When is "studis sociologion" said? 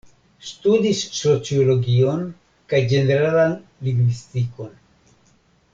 0.51-2.25